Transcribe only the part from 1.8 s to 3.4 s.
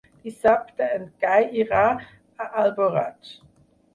a Alboraig.